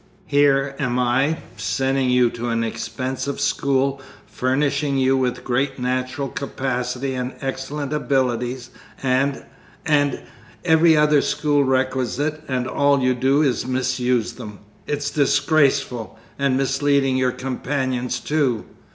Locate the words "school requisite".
11.21-12.41